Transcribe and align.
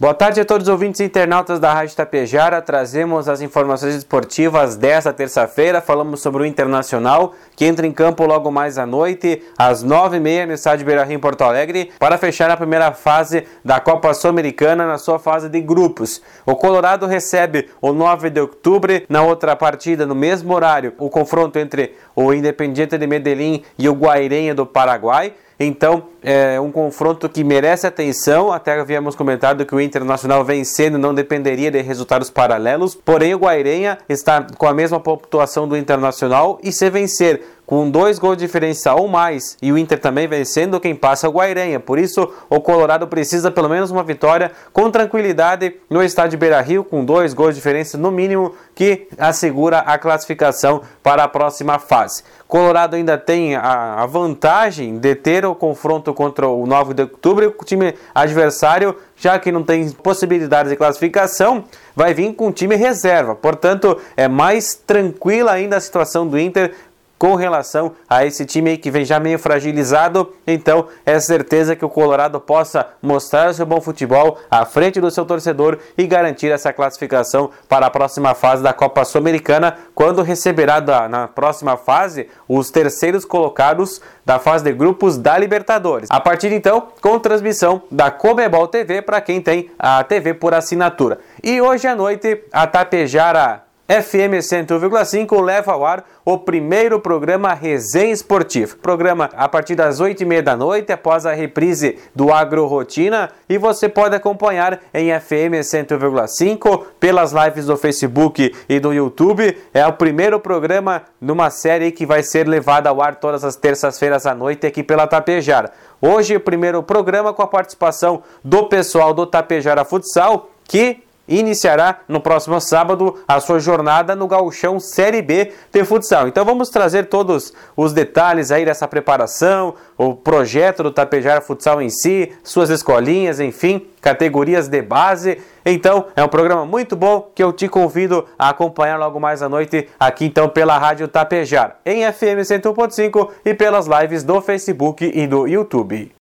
Boa 0.00 0.14
tarde 0.14 0.40
a 0.40 0.44
todos 0.44 0.68
os 0.68 0.72
ouvintes 0.72 1.00
e 1.00 1.04
internautas 1.04 1.58
da 1.58 1.74
Rádio 1.74 1.96
Tapejara. 1.96 2.62
Trazemos 2.62 3.28
as 3.28 3.40
informações 3.40 3.96
esportivas 3.96 4.76
desta 4.76 5.12
terça-feira. 5.12 5.80
Falamos 5.80 6.20
sobre 6.20 6.44
o 6.44 6.46
Internacional, 6.46 7.34
que 7.56 7.64
entra 7.64 7.84
em 7.84 7.90
campo 7.90 8.24
logo 8.24 8.48
mais 8.48 8.78
à 8.78 8.86
noite, 8.86 9.42
às 9.58 9.82
nove 9.82 10.18
e 10.18 10.20
meia, 10.20 10.46
no 10.46 10.52
estádio 10.52 10.86
Beira-Rio, 10.86 11.16
em 11.16 11.18
Porto 11.18 11.42
Alegre, 11.42 11.90
para 11.98 12.16
fechar 12.16 12.48
a 12.48 12.56
primeira 12.56 12.92
fase 12.92 13.44
da 13.64 13.80
Copa 13.80 14.14
Sul-Americana 14.14 14.86
na 14.86 14.98
sua 14.98 15.18
fase 15.18 15.48
de 15.48 15.60
grupos. 15.60 16.22
O 16.46 16.54
Colorado 16.54 17.04
recebe 17.04 17.68
o 17.82 17.92
9 17.92 18.30
de 18.30 18.40
outubro, 18.40 19.02
na 19.08 19.24
outra 19.24 19.56
partida, 19.56 20.06
no 20.06 20.14
mesmo 20.14 20.54
horário, 20.54 20.94
o 20.96 21.10
confronto 21.10 21.58
entre 21.58 21.96
o 22.14 22.32
Independiente 22.32 22.96
de 22.96 23.06
Medellín 23.08 23.64
e 23.76 23.88
o 23.88 23.94
Guairenha 23.94 24.54
do 24.54 24.64
Paraguai. 24.64 25.34
Então, 25.60 26.04
é 26.22 26.60
um 26.60 26.70
confronto 26.70 27.28
que 27.28 27.42
merece 27.42 27.86
atenção. 27.86 28.52
Até 28.52 28.78
havíamos 28.78 29.16
comentado 29.16 29.66
que 29.66 29.74
o 29.74 29.80
Internacional 29.80 30.44
vencendo 30.44 30.98
não 30.98 31.12
dependeria 31.12 31.70
de 31.70 31.80
resultados 31.82 32.30
paralelos. 32.30 32.94
Porém, 32.94 33.34
o 33.34 33.38
Guairenha 33.38 33.98
está 34.08 34.46
com 34.56 34.66
a 34.66 34.74
mesma 34.74 35.00
pontuação 35.00 35.66
do 35.66 35.76
Internacional 35.76 36.60
e 36.62 36.70
se 36.70 36.88
vencer 36.88 37.42
com 37.68 37.90
dois 37.90 38.18
gols 38.18 38.38
de 38.38 38.46
diferença 38.46 38.94
ou 38.94 39.06
mais 39.06 39.58
e 39.60 39.70
o 39.70 39.76
Inter 39.76 40.00
também 40.00 40.26
vencendo, 40.26 40.80
quem 40.80 40.94
passa 40.94 41.26
é 41.26 41.28
o 41.28 41.32
Guairenha. 41.34 41.78
Por 41.78 41.98
isso, 41.98 42.32
o 42.48 42.62
Colorado 42.62 43.06
precisa 43.06 43.50
pelo 43.50 43.68
menos 43.68 43.90
uma 43.90 44.02
vitória 44.02 44.52
com 44.72 44.90
tranquilidade 44.90 45.74
no 45.90 46.02
estádio 46.02 46.38
Beira 46.38 46.62
Rio, 46.62 46.82
com 46.82 47.04
dois 47.04 47.34
gols 47.34 47.50
de 47.50 47.56
diferença 47.56 47.98
no 47.98 48.10
mínimo, 48.10 48.54
que 48.74 49.06
assegura 49.18 49.80
a 49.80 49.98
classificação 49.98 50.80
para 51.02 51.24
a 51.24 51.28
próxima 51.28 51.78
fase. 51.78 52.22
Colorado 52.46 52.96
ainda 52.96 53.18
tem 53.18 53.54
a, 53.54 54.02
a 54.02 54.06
vantagem 54.06 54.96
de 54.96 55.14
ter 55.14 55.44
o 55.44 55.54
confronto 55.54 56.14
contra 56.14 56.48
o 56.48 56.66
9 56.66 56.94
de 56.94 57.02
outubro, 57.02 57.54
o 57.58 57.64
time 57.66 57.94
adversário, 58.14 58.96
já 59.14 59.38
que 59.38 59.52
não 59.52 59.62
tem 59.62 59.90
possibilidades 59.90 60.70
de 60.70 60.76
classificação, 60.76 61.64
vai 61.94 62.14
vir 62.14 62.32
com 62.32 62.48
o 62.48 62.52
time 62.52 62.74
reserva. 62.74 63.34
Portanto, 63.34 63.98
é 64.16 64.28
mais 64.28 64.74
tranquila 64.74 65.52
ainda 65.52 65.76
a 65.76 65.80
situação 65.80 66.26
do 66.26 66.38
Inter 66.38 66.72
com 67.18 67.34
relação 67.34 67.92
a 68.08 68.24
esse 68.24 68.46
time 68.46 68.76
que 68.76 68.90
vem 68.90 69.04
já 69.04 69.18
meio 69.18 69.38
fragilizado. 69.38 70.32
Então, 70.46 70.86
é 71.04 71.18
certeza 71.18 71.74
que 71.74 71.84
o 71.84 71.88
Colorado 71.88 72.40
possa 72.40 72.86
mostrar 73.02 73.52
seu 73.52 73.66
bom 73.66 73.80
futebol 73.80 74.38
à 74.50 74.64
frente 74.64 75.00
do 75.00 75.10
seu 75.10 75.24
torcedor 75.24 75.78
e 75.96 76.06
garantir 76.06 76.50
essa 76.50 76.72
classificação 76.72 77.50
para 77.68 77.86
a 77.86 77.90
próxima 77.90 78.34
fase 78.34 78.62
da 78.62 78.72
Copa 78.72 79.04
Sul-Americana, 79.04 79.76
quando 79.94 80.22
receberá 80.22 80.78
na 81.08 81.26
próxima 81.26 81.76
fase 81.76 82.28
os 82.48 82.70
terceiros 82.70 83.24
colocados 83.24 84.00
da 84.24 84.38
fase 84.38 84.64
de 84.64 84.72
grupos 84.72 85.18
da 85.18 85.36
Libertadores. 85.36 86.08
A 86.10 86.20
partir 86.20 86.52
então, 86.52 86.88
com 87.00 87.18
transmissão 87.18 87.82
da 87.90 88.10
Comebol 88.10 88.68
TV 88.68 89.02
para 89.02 89.20
quem 89.20 89.40
tem 89.40 89.70
a 89.78 90.04
TV 90.04 90.34
por 90.34 90.54
assinatura. 90.54 91.18
E 91.42 91.60
hoje 91.60 91.86
à 91.86 91.96
noite, 91.96 92.44
a 92.52 92.66
Tapejara 92.66 93.67
FM 93.90 94.36
101,5 94.42 95.40
leva 95.40 95.72
ao 95.72 95.82
ar 95.82 96.04
o 96.22 96.36
primeiro 96.36 97.00
programa 97.00 97.54
Resenha 97.54 98.12
Esportivo. 98.12 98.76
Programa 98.76 99.30
a 99.34 99.48
partir 99.48 99.74
das 99.74 99.98
8 99.98 100.22
e 100.22 100.26
meia 100.26 100.42
da 100.42 100.54
noite, 100.54 100.92
após 100.92 101.24
a 101.24 101.32
reprise 101.32 101.98
do 102.14 102.30
Agro 102.30 102.66
Rotina, 102.66 103.30
e 103.48 103.56
você 103.56 103.88
pode 103.88 104.14
acompanhar 104.14 104.78
em 104.92 105.08
FM 105.18 105.62
101,5 105.62 106.84
pelas 107.00 107.32
lives 107.32 107.64
do 107.64 107.78
Facebook 107.78 108.54
e 108.68 108.78
do 108.78 108.92
YouTube. 108.92 109.56
É 109.72 109.86
o 109.86 109.92
primeiro 109.94 110.38
programa 110.38 111.04
numa 111.18 111.48
série 111.48 111.90
que 111.90 112.04
vai 112.04 112.22
ser 112.22 112.46
levada 112.46 112.90
ao 112.90 113.00
ar 113.00 113.14
todas 113.14 113.42
as 113.42 113.56
terças-feiras 113.56 114.26
à 114.26 114.34
noite 114.34 114.66
aqui 114.66 114.82
pela 114.82 115.06
Tapejara. 115.06 115.72
Hoje, 115.98 116.36
o 116.36 116.40
primeiro 116.40 116.82
programa 116.82 117.32
com 117.32 117.40
a 117.40 117.46
participação 117.46 118.22
do 118.44 118.68
pessoal 118.68 119.14
do 119.14 119.24
Tapejara 119.24 119.82
Futsal, 119.82 120.50
que 120.64 121.07
iniciará 121.28 122.00
no 122.08 122.20
próximo 122.20 122.60
sábado 122.60 123.16
a 123.28 123.38
sua 123.38 123.60
jornada 123.60 124.16
no 124.16 124.26
Gauchão 124.26 124.80
Série 124.80 125.22
B 125.22 125.52
de 125.70 125.84
futsal. 125.84 126.26
Então 126.26 126.44
vamos 126.44 126.70
trazer 126.70 127.06
todos 127.06 127.52
os 127.76 127.92
detalhes 127.92 128.50
aí 128.50 128.64
dessa 128.64 128.88
preparação, 128.88 129.74
o 129.96 130.14
projeto 130.14 130.82
do 130.82 130.90
Tapejara 130.90 131.40
Futsal 131.40 131.82
em 131.82 131.90
si, 131.90 132.32
suas 132.42 132.70
escolinhas, 132.70 133.40
enfim, 133.40 133.86
categorias 134.00 134.68
de 134.68 134.80
base. 134.80 135.38
Então, 135.64 136.06
é 136.16 136.24
um 136.24 136.28
programa 136.28 136.64
muito 136.64 136.96
bom 136.96 137.30
que 137.34 137.42
eu 137.42 137.52
te 137.52 137.68
convido 137.68 138.24
a 138.38 138.48
acompanhar 138.48 138.96
logo 138.98 139.20
mais 139.20 139.42
à 139.42 139.48
noite 139.48 139.88
aqui 140.00 140.24
então 140.24 140.48
pela 140.48 140.78
Rádio 140.78 141.08
Tapejara, 141.08 141.76
em 141.84 142.10
FM 142.10 142.40
101.5 142.42 143.30
e 143.44 143.52
pelas 143.52 143.86
lives 143.86 144.22
do 144.22 144.40
Facebook 144.40 145.10
e 145.14 145.26
do 145.26 145.46
YouTube. 145.46 146.12